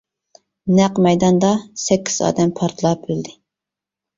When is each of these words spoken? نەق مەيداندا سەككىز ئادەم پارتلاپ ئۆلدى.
نەق 0.77 1.01
مەيداندا 1.07 1.51
سەككىز 1.83 2.17
ئادەم 2.29 2.55
پارتلاپ 2.61 3.07
ئۆلدى. 3.09 3.37